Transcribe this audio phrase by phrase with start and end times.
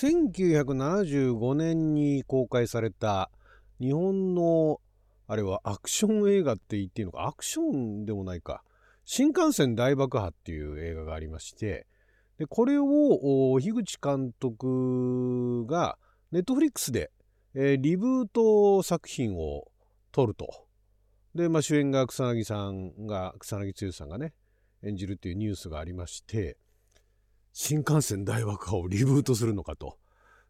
[0.00, 3.30] 1975年に公開された
[3.80, 4.80] 日本の
[5.26, 7.26] あれはアクション映画って言っていいのか？
[7.26, 8.62] アクションでもないか。
[9.04, 11.86] 新幹線大爆破っていう映画がありまして。
[12.38, 15.98] でこれを樋口監督が
[16.32, 17.10] ネットフリックスで、
[17.54, 19.70] えー、リブート作品を
[20.12, 20.64] 撮ると。
[21.34, 24.32] で、まあ、主演が草薙さんが草薙剛さんがね
[24.82, 26.56] 演じるっていうニュースがありまして。
[27.52, 29.98] 新幹線大爆破をリブートするのかと。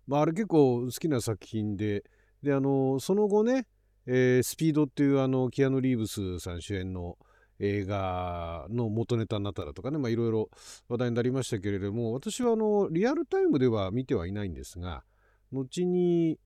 [0.06, 2.04] まあ、あれ結構好きな作品で、
[2.42, 3.66] で、あの、その後ね、
[4.06, 7.16] えー、スピードっていうあの、キアヌ・リーブスさん主演の
[7.58, 10.50] 映画の元ネタになったらとかね、まあいろいろ
[10.88, 15.04] 話題になりましたけれども、私はあの、リアルタイムでは見てはいないんですが、
[15.52, 16.38] 後に、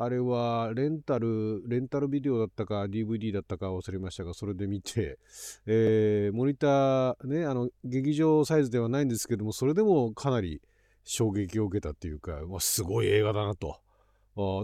[0.00, 5.18] あれはレンタル、レンタルビデオだったか DVD だったか忘れましたが、それで見て、
[5.66, 10.62] えー、モニターね、あの、劇場サイズではないんですけども、それでもかなり
[11.02, 13.80] 衝撃を受けたっていうか、まあ、すごい映画だなと。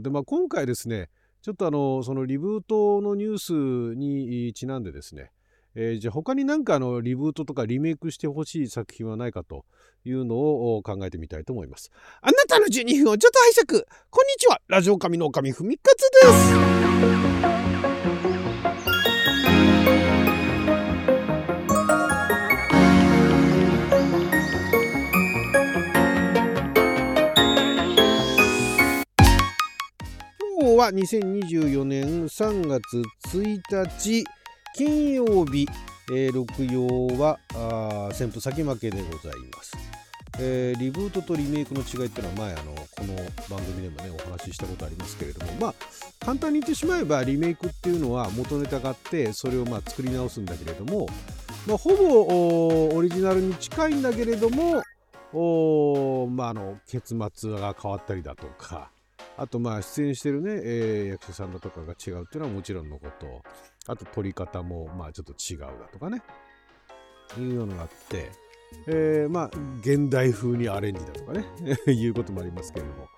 [0.02, 1.10] で、まあ今回ですね、
[1.42, 5.32] ちょっとあの、そのリブートのニュースにちなんでですね、
[5.76, 9.64] えー、じゃあ他になんかあのリブートとかリメイクしてほしい作品はないかと
[10.04, 11.90] いうのを考えてみたいと思います。
[12.20, 13.84] あなたの12分をちょっと拝借。
[14.10, 14.60] こんにちは。
[14.68, 16.54] ラジオ神の神ふみかつです。
[30.60, 34.24] 今日は2024年3月1日。
[34.76, 35.68] 金曜日、
[36.10, 37.38] えー、六曜は
[38.10, 39.76] 旋風先負けでございます、
[40.40, 43.14] えー、リブートとリメイクの違いっていうのは前あのこの
[43.48, 45.74] 番組でもねお話ししたことありますけれどもまあ
[46.18, 51.06] 簡単に言ってしまえばリメイクっていうのは元ネタがあってそれをまあ作り直すんだけれども、
[51.68, 54.82] まあ、ほぼオリジナルに近いんだけれども
[55.32, 58.90] お、まあ、あの結末が変わったりだとか
[59.36, 63.42] あとまあ出演してるね、えー、役者さんだとかが違うっていうのはもちろんのこと。
[63.86, 66.22] あと撮り方もまあちょっと違うだとかね。
[67.38, 68.30] いうのがあって、
[68.86, 69.50] えー、まあ
[69.80, 71.44] 現代風にアレンジだとかね。
[71.92, 73.08] いうこともありますけれども。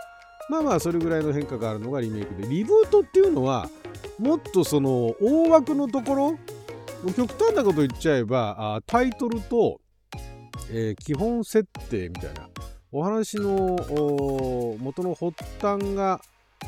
[0.48, 2.48] まあまあそれぐらいの変化があるのがリメイクで。
[2.48, 3.68] リブートっていうのは
[4.18, 6.38] もっとその大枠のところ
[7.16, 9.80] 極端なこと言っちゃえばタイトルと、
[10.70, 12.48] えー、基本設定みたいな。
[12.92, 13.76] お話の
[14.80, 16.20] 元の発端が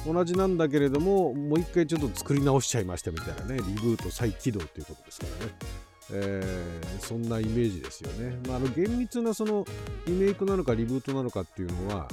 [0.06, 5.53] 同じなんだけれどももう一回ちょっと作り直しちゃいましたみたいなねリブート再起動ということですからね、
[6.12, 9.66] えー、そんなイメージですよね、まあ、あの厳密なその
[10.06, 12.08] リメイクなのかリブートなのかっていうのは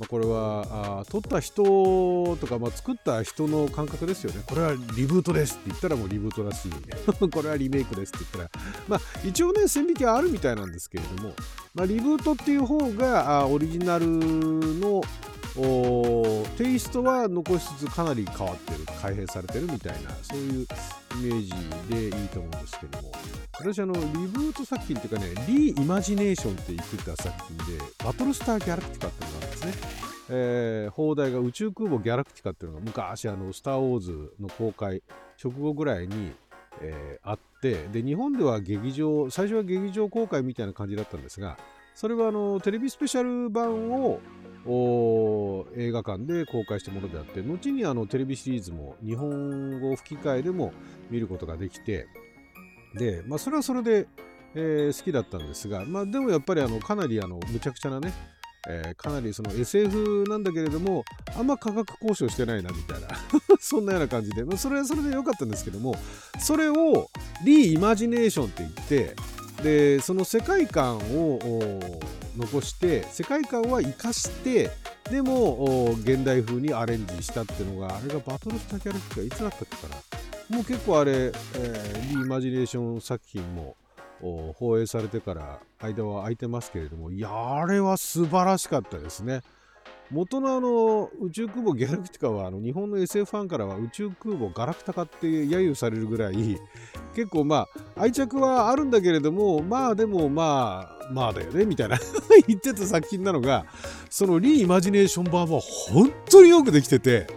[0.00, 4.42] まあ、これはあ撮った人とか、まあ、作った人の感覚ですよね。
[4.46, 6.72] これはリブートですって言ったらもうリブートらしい。
[7.28, 11.34] これはリメイクですって言ったら、まあ、一応ね、線引きはあるみたいなんですけれども、
[11.74, 15.02] まあ、リブートっていう方があオリジナルの
[15.54, 20.66] テイストは残しつつかなり変わってる改変されてるみたいなそういうイ
[21.22, 23.12] メージでいいと思うんですけども。
[23.58, 29.72] 私あのリブート作品っていうかねリーイマジネーションって言ってた作品でバトルスターギャラクティカっていうのがあるんですね、
[30.30, 35.02] えー、放題が宇宙空母ギャラクティカっていうのが昔あのスター・ウォーズの公開
[35.42, 36.32] 直後ぐらいに
[36.80, 41.58] えー、あってで日本では劇場最初は劇場公開みたいな感じだったんですが
[41.94, 44.20] それはあのテレビスペシャル版を
[44.66, 50.72] お映画館で公開したものであって後にあのテレビシリーズも日本語吹き替えでも
[51.10, 52.06] 見ることができて
[52.94, 54.06] で、まあ、それはそれで、
[54.54, 58.12] えー、好きだったんですが、まあ、でもやっぱりあのかなりあのむちゃくちゃなね、
[58.68, 61.04] えー、かなりその SF なんだけれども
[61.36, 63.08] あんま価格交渉してないなみたいな
[63.60, 65.94] そんなような感じで、まあ、それはそれで良かったんですけども
[66.38, 67.08] それを
[67.44, 69.16] リイマジネーションって言って
[69.62, 71.38] でその世界観を
[72.36, 74.70] 残して世界観は生かして
[75.10, 83.76] でも現代風にアレンジしたっていうのがあれがバトルスタキャラクターいつだったっけかなもう結構あれ、えー、リーイマジネーション作品も
[84.20, 89.42] 放映されてから間は空いてますけれどもいやあれは素晴らしかったですね。
[90.10, 96.58] 元のあの宇宙空母ギャラクティカはあの日本の SF ファンからは宇宙空母ガラクタカって揶揄されるぐらい
[97.14, 101.96] 結構まあ愛着はあるんだけれどもまあでもまあまあだよねみたいな
[102.48, 103.66] 言ってた作品なのが
[104.08, 107.28] そのリーイマジネーション版は本当によくできてて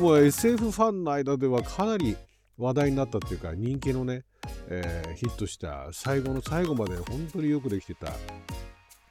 [0.00, 2.16] もう SF ファンの間ではかなり
[2.56, 4.24] 話題になったっていうか人気のね、
[4.66, 8.12] えー、ヒットした最後の最後まで本当によくできてた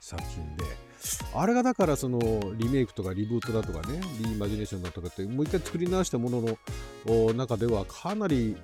[0.01, 0.86] 作品で。
[1.33, 2.19] あれがだからその
[2.55, 6.57] リメイクとかリブートだとかねリーマジネーションだとかってもう一回作り直したもの
[7.05, 8.55] の中ではかなり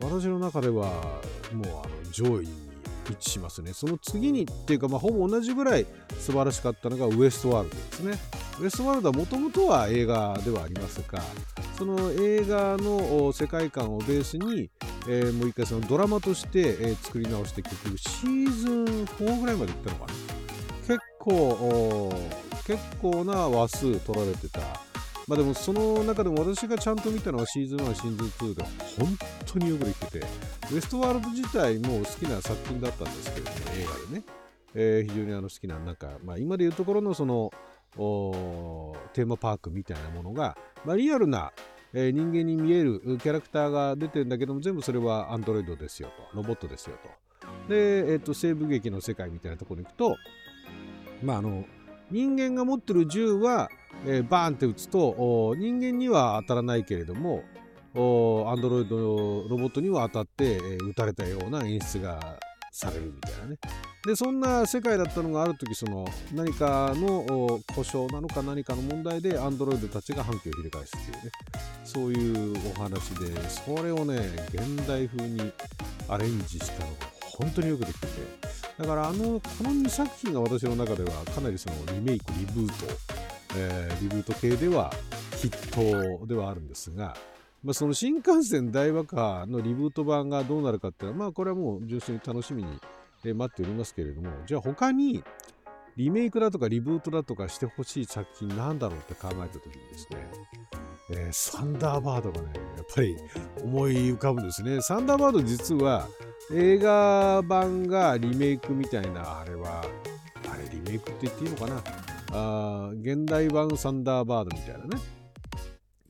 [0.00, 0.86] 私の中では
[1.52, 2.68] もうあの上位に
[3.10, 3.72] 一致しますね。
[3.72, 5.86] その次にっていうか、ま、ほぼ同じぐらい
[6.18, 8.18] 素晴らしかったのがウエストワールドですね。
[8.60, 11.22] ウエストワールドはもともとは映画ではありますが
[11.76, 14.68] その映画の世界観をベースに、
[15.08, 20.37] えー、もう一回そのドラマとして、えー、作り直して結局シーズン4ぐらいまでいったのかな。
[21.28, 22.12] 構
[22.66, 24.60] 結構な話数取られてた。
[25.26, 28.62] まあでもその中でも私がちゃんと見たのはシーズン1、シーズン2で
[28.98, 30.26] 本当によくできてて、
[30.72, 34.24] ウエストワールド自体も好きな作品だったんですけれども、映画でね、
[34.74, 37.50] えー、非常にあの好きな、なんか、まあ今でいうところのその、
[39.12, 41.52] テーマパークみたいなものが、まあ、リアルな、
[41.92, 47.08] えー、人間に見えるキャラクターが出てるんだけども全部それはアンドロイドですよとロボットですよと。
[47.68, 50.16] で、えーと、西部劇の世界みたいなところに行くと
[51.22, 51.64] まああの
[52.10, 53.68] 人間が持ってる銃は、
[54.06, 57.42] えー、バーンって撃つと人間には当たらないけれども
[57.94, 58.96] アンドロイド
[59.48, 62.38] ロボットには当たって、えー、撃たれたような演出が
[62.70, 63.56] されるみたいなね。
[64.06, 71.32] でそんな世界だったのがある時その何かの故障なのか何かの問題でアンドロイドたちが反旗を翻すっていうね。
[71.84, 74.16] そういうお話でそれをね
[74.52, 75.52] 現代風に
[76.08, 76.96] アレンジしたのが
[77.36, 78.47] 本当によくできてて。
[78.78, 82.86] だからあのこの2作品が私の中ではかなりそのリメイクリブート、
[83.56, 84.92] えー、リブート系では
[85.36, 87.16] ヒットではあるんですが
[87.64, 92.78] まあ、その新幹線大爆破のリブート版がどうなるかっていうのは、まあ、これはもう純粋に楽しみに
[93.34, 95.24] 待っておりますけれども、じゃあ他に
[95.96, 100.18] リメイクだとかリブートだとかしてほしい作品なんだろうって考えた時にですね、
[101.10, 103.16] えー、サンダーバードがね、やっぱり
[103.62, 104.80] 思い浮かぶんですね。
[104.82, 106.06] サンダーバード実は
[106.52, 109.82] 映画版がリメイクみたいな、あれは、
[110.50, 111.82] あれリメイクって言っていいのかな？
[112.30, 115.00] あ現代版サンダーバードみたいなね、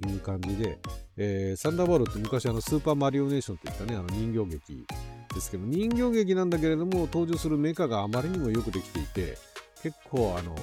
[0.09, 0.79] いう感じで、
[1.17, 4.85] えー、サンダーバードって昔あのスーパーマリオネーションって言ったね、あの人形劇
[5.33, 9.39] ですけど、人形劇なんだけれども、登場するメカがあまりにもよくできていて、
[9.83, 10.57] 結構あの、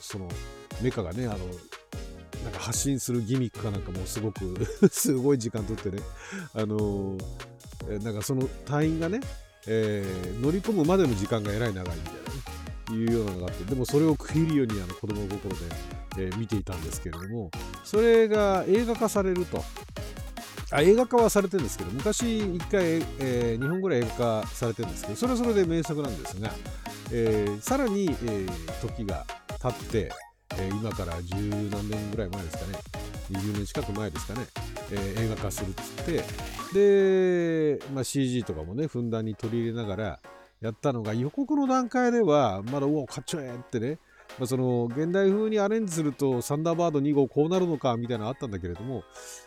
[0.00, 0.28] その
[0.80, 1.38] メカがね、あの、
[2.44, 4.56] なんか発信するギミックかなんかもすごく
[4.90, 6.00] すごい時間とってね、
[6.54, 7.16] あの
[8.02, 9.20] なんかその隊員がね、
[9.66, 15.56] えー、乗り込むまでの時間がえらい長いみたいなね、いうようなのがあって、でもそれを食いるようにあの子供心で、
[16.18, 17.50] えー、見ていたんですけれども、
[17.84, 19.62] それが映画化されると。
[20.72, 26.52] あ映画化はされてるんですけど、昔一回、えー、日本ぐらい映画化されてるんですけど、それはそれで名作なんですが、
[27.10, 29.26] えー、さらに、えー、時が
[29.60, 30.12] 経って、
[30.58, 31.36] えー、今から十
[31.70, 32.78] 何年ぐらい前ですかね、
[33.30, 34.46] 20年近く前ですかね、
[34.92, 40.20] えー、映画化するっつって、で、まあ、CG とかもね、ふんだんに取り入れながら
[40.60, 43.98] やったのが、予告の段階では、まだ、おお、かっちょえってね、
[44.38, 49.02] まあ、その現代風にアレンジするとサンダーバード2号こうなるのかみたいなのあったんだけれども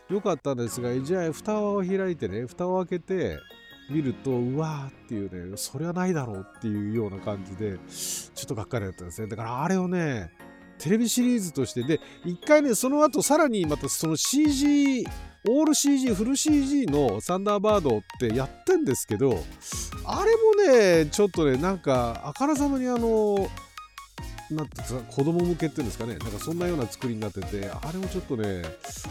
[0.10, 3.40] よかったんですがじゃあ蓋を開いてね蓋を開けて
[3.90, 9.28] 見るとうわーっていうねそれはないだろうっていうような感じでちょっとがっかりだったんですね。
[9.28, 10.32] だからあれをね
[10.83, 11.83] テレビシリーズとして。
[11.83, 15.06] で1回ねその後さらにまたその CG
[15.47, 19.41] オール CG フル CG のサンダーバードってやってんですけど
[20.06, 20.31] あれ
[20.68, 23.50] もねちょっとねなんかあからさまにあの
[24.56, 26.16] なって子供向けっていうんですかね。
[26.18, 28.64] なんかそんなような作りになっててあれもちょっとね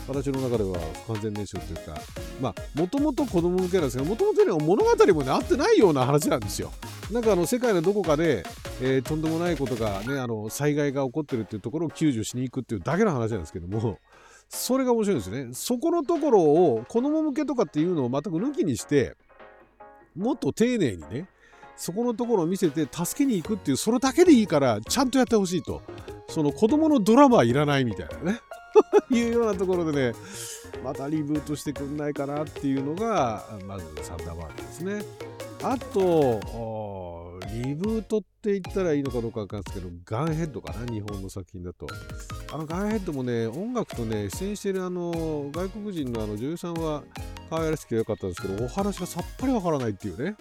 [0.09, 2.01] 私の中では不完全燃焼というか
[2.41, 6.73] まあもともと子供向けなんですけどもともとね物語もね合ってないような話なんですよ。
[7.11, 8.45] なんかあの世界のどこかで、
[8.81, 13.99] えー、とんでもないことがねあの災害が起こってるっていうところを救助しに行くっていうだけの話なんですけども
[14.49, 15.49] それが面白いですね。
[15.53, 19.17] そこのところを子供向けとかっていうのを全く抜きにして
[20.17, 21.27] もっと丁寧にね
[21.83, 25.83] そこのところを見せて助けに行くっていうそれだけでいいからちゃんとやってほしいと。
[26.29, 28.41] その子供のドラマはいらないみたいなね。
[29.11, 30.19] いうようなところでね
[30.85, 35.03] またリブートしてくんないかなっていうのがまずサンダーバードですね。
[35.65, 37.12] あと
[37.51, 41.87] リブートって言ったらいいのかどうかわかんないですけどガンヘッドかな日本の作品だと。
[42.53, 47.03] あのガンヘッドもね音楽とね出演してるあの外国人のあの女優さんは
[47.51, 50.37] 可愛らしくてよかったんですけどお話がさっぱりわからないっていうね。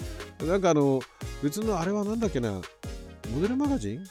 [0.45, 1.01] なんかあの
[1.43, 2.61] 別のあれはなんだっけなモ
[3.41, 4.03] デルマガジン？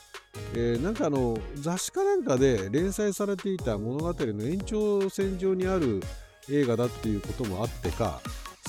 [0.54, 6.00] えー、なんかあの雑誌かなんかで連載されていた物語の延長線上にある
[6.49, 8.20] 映画だっていうこともあってか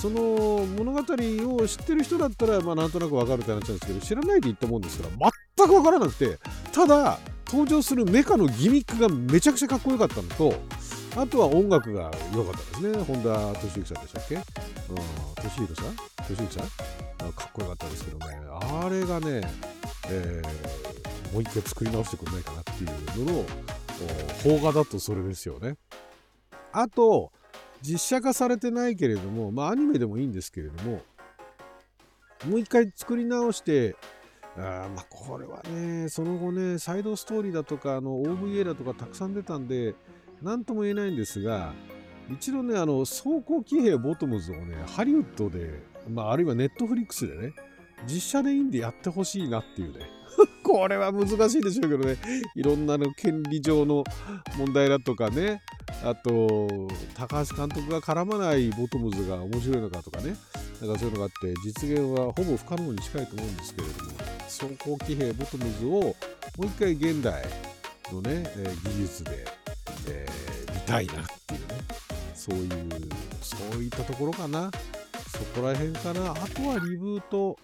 [0.01, 6.39] その物語を知ってる人だったらまあなんとなくわかるって話なんですけど知らないで言ったもんですから全くわからなくて
[6.71, 10.55] ただ登場するメカのギミックがめちゃくちゃかっこよかったのと
[11.15, 14.41] あとは音楽が良かったですね本田敏之さんでしたっけ、うん、
[15.37, 15.95] 敏弘さん。
[16.23, 17.33] 敏之さん。
[17.33, 19.47] かっこよかったですけどねあれがね、
[20.09, 23.45] えー、もう一回作り直してくれないかなっていうのの
[24.41, 25.75] 邦画だとそれですよね。
[26.71, 27.31] あと
[27.81, 31.01] 実写化されてないけれどもまあアニメでもいいんですけれども
[32.47, 33.95] もう一回作り直して
[34.57, 39.95] あまあこれはねその後ねサイドストーリーだとかあの OVA だとかたくさん出たんで
[40.41, 41.73] 何とも言えないんですが
[42.29, 47.53] 一度ねあの走行騎兵ボトムズをねハリウッドで、まあ、あるいはネットフリックスでね
[48.07, 50.09] 実写でいいんでやってほしいなっていうね。
[50.63, 52.17] これは難しいでしょうけどね。
[52.55, 54.03] いろんなの権利上の
[54.57, 55.61] 問題だとかね。
[56.03, 56.67] あと
[57.15, 60.35] 高橋監督が絡まないボトムズが面白いのかとかね。
[60.81, 64.11] なんかそういうのがあって実現はほぼ不可能に近いと思うんですけれども
[64.45, 66.15] 走行騎兵ボトムズをも
[66.59, 67.43] う一回現代
[68.11, 69.45] のね、えー、技術で、
[70.09, 71.15] えー、見たいなっ
[71.47, 71.67] ていうね。
[72.33, 72.69] そういう
[73.41, 74.71] そういったところかな。
[75.27, 76.31] そこら辺かな。
[76.31, 77.59] あとはリブート。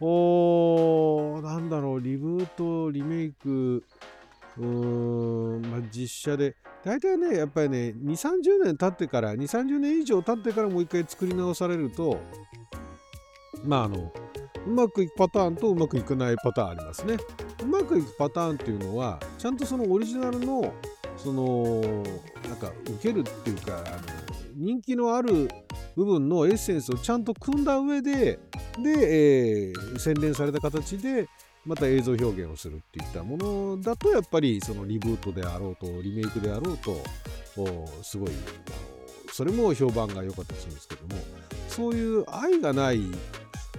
[0.00, 2.00] おーなんだろう。
[2.00, 3.82] リブートリメイク。
[4.58, 6.54] うーんまあ実写で
[6.88, 12.18] 大体ねやっぱりね2 3 0年経ってから2 3 0年以上経ってからもう一回作り直されると
[13.62, 14.10] まああの
[14.66, 17.18] うまくいくパターンとうまくいかないパターンありますね。
[17.62, 20.72] うまくいくパターンっていうのはちゃんとそのオリジナルの
[21.18, 21.82] その
[22.48, 23.96] なんか受けるっていうかあの
[24.54, 25.50] 人気のある
[25.94, 28.38] 部分のエッセンスをちゃんと組んだ上でで、
[28.86, 31.28] えー、洗練された形で
[31.68, 36.96] また映像表現をするっていったものだとやっぱりそのリブートであろうとリメイクであろうと
[38.02, 38.30] すごい
[39.30, 41.22] それも評判が良かったりするんですけども
[41.68, 43.02] そういう愛がない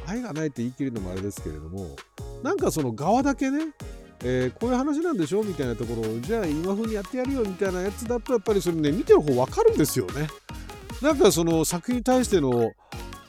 [0.05, 1.95] 愛がないって言い切るのもあれですけれども
[2.43, 3.73] なんかその側だけね
[4.21, 10.27] えー、こういう話なんでしょみたいなところをじゃあ今風にやってやるよみたいなやつだとやっぱりそれね見てる方分かるんですよね。
[11.01, 12.73] なんかその作品に対しての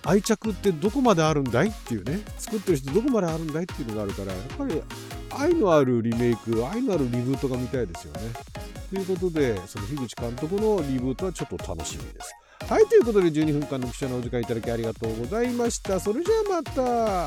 [0.04, 4.82] 愛着ってどこまであるんだいっていうね作ってる人どこまであるんだいっていうのがあるからやっぱり
[5.38, 8.20] 愛のあるリメイク愛のあるリブートが見たいですよね。
[8.90, 12.34] ということでその樋口監督のリブートはちょっと楽しみです。
[12.68, 16.00] はいということで12分間の記者のお時間いただきありがとうございました。
[16.00, 17.26] それじゃあまた